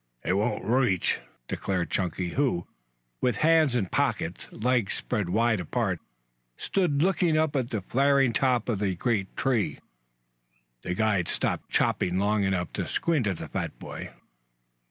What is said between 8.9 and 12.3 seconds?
great tree. The guide stopped chopping